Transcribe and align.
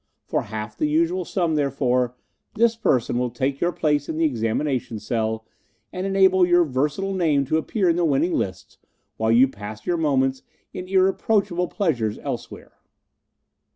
For 0.25 0.41
half 0.41 0.75
the 0.75 0.87
usual 0.87 1.25
sum, 1.25 1.53
therefore, 1.53 2.15
this 2.55 2.75
person 2.75 3.19
will 3.19 3.29
take 3.29 3.61
your 3.61 3.71
place 3.71 4.09
in 4.09 4.17
the 4.17 4.25
examination 4.25 4.97
cell, 4.97 5.45
and 5.93 6.07
enable 6.07 6.43
your 6.43 6.63
versatile 6.63 7.13
name 7.13 7.45
to 7.45 7.57
appear 7.59 7.87
in 7.87 7.97
the 7.97 8.03
winning 8.05 8.33
lists, 8.33 8.79
while 9.17 9.31
you 9.31 9.47
pass 9.47 9.85
your 9.85 9.97
moments 9.97 10.41
in 10.73 10.87
irreproachable 10.87 11.67
pleasures 11.67 12.17
elsewhere." 12.17 12.79